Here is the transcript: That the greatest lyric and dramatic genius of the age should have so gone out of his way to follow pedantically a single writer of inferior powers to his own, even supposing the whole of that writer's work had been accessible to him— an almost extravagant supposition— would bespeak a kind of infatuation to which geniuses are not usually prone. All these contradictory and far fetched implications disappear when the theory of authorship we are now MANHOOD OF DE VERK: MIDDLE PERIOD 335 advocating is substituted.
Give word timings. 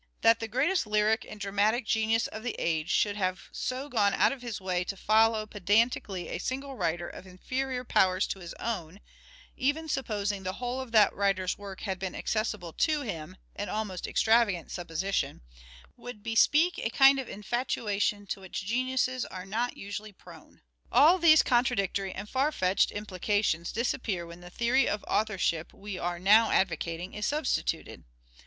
That 0.21 0.39
the 0.39 0.47
greatest 0.47 0.87
lyric 0.87 1.27
and 1.29 1.39
dramatic 1.39 1.85
genius 1.85 2.25
of 2.25 2.41
the 2.41 2.55
age 2.57 2.89
should 2.89 3.15
have 3.17 3.43
so 3.51 3.87
gone 3.87 4.15
out 4.15 4.31
of 4.31 4.41
his 4.41 4.59
way 4.59 4.83
to 4.85 4.97
follow 4.97 5.45
pedantically 5.45 6.27
a 6.29 6.39
single 6.39 6.75
writer 6.75 7.07
of 7.07 7.27
inferior 7.27 7.83
powers 7.83 8.25
to 8.29 8.39
his 8.39 8.55
own, 8.55 8.99
even 9.55 9.87
supposing 9.87 10.41
the 10.41 10.53
whole 10.53 10.81
of 10.81 10.91
that 10.91 11.13
writer's 11.13 11.55
work 11.55 11.81
had 11.81 11.99
been 11.99 12.15
accessible 12.15 12.73
to 12.73 13.01
him— 13.03 13.37
an 13.55 13.69
almost 13.69 14.07
extravagant 14.07 14.71
supposition— 14.71 15.41
would 16.03 16.23
bespeak 16.23 16.79
a 16.79 16.89
kind 16.89 17.19
of 17.19 17.29
infatuation 17.29 18.25
to 18.25 18.39
which 18.39 18.65
geniuses 18.65 19.23
are 19.25 19.45
not 19.45 19.77
usually 19.77 20.11
prone. 20.11 20.61
All 20.91 21.19
these 21.19 21.43
contradictory 21.43 22.11
and 22.11 22.27
far 22.27 22.51
fetched 22.51 22.89
implications 22.89 23.71
disappear 23.71 24.25
when 24.25 24.41
the 24.41 24.49
theory 24.49 24.89
of 24.89 25.03
authorship 25.07 25.71
we 25.71 25.99
are 25.99 26.17
now 26.17 26.45
MANHOOD 26.45 26.45
OF 26.45 26.49
DE 26.49 26.49
VERK: 26.49 26.49
MIDDLE 26.49 26.49
PERIOD 26.49 26.53
335 26.57 26.61
advocating 26.97 27.13
is 27.13 27.25
substituted. 27.27 28.03